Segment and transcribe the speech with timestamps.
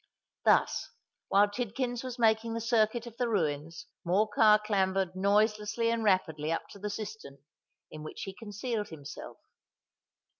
[0.45, 0.89] Thus,
[1.27, 6.67] while Tidkins was making the circuit of the ruins, Morcar clambered noiselessly and rapidly up
[6.69, 7.37] to the cistern,
[7.91, 9.37] in which he concealed himself.